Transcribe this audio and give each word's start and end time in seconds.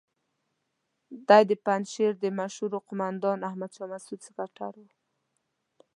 دی 1.27 1.43
د 1.49 1.51
پنجشیر 1.65 2.11
د 2.19 2.25
مشهور 2.39 2.71
قوماندان 2.87 3.39
احمد 3.49 3.71
شاه 3.77 3.89
مسعود 3.93 4.19
سکرتر 4.27 4.73
وو. 4.79 4.89